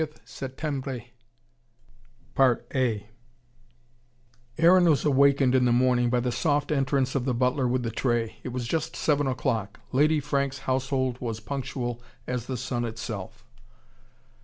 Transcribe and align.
XX 0.01 0.17
SETTEMBRE 2.35 3.05
Aaron 4.57 4.85
was 4.89 5.05
awakened 5.05 5.53
in 5.53 5.65
the 5.65 5.71
morning 5.71 6.09
by 6.09 6.19
the 6.19 6.31
soft 6.31 6.71
entrance 6.71 7.13
of 7.13 7.25
the 7.25 7.35
butler 7.35 7.67
with 7.67 7.83
the 7.83 7.91
tray: 7.91 8.39
it 8.41 8.49
was 8.49 8.65
just 8.67 8.95
seven 8.95 9.27
o'clock. 9.27 9.79
Lady 9.91 10.19
Franks' 10.19 10.57
household 10.65 11.19
was 11.21 11.39
punctual 11.39 12.01
as 12.25 12.47
the 12.47 12.57
sun 12.57 12.83
itself. 12.83 13.45